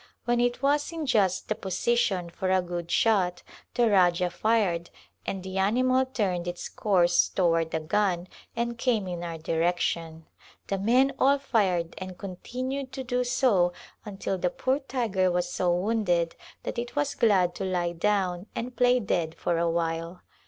[0.25, 3.43] When it was in just the position for a good shot
[3.75, 4.89] the Rajah fired
[5.27, 10.25] and the animal turned its course toward the gun and came in our direction.
[10.69, 15.71] The men all fired and continued to do so until the poor tiger was so
[15.71, 20.23] wounded that it was glad to lie down and play dead for a while.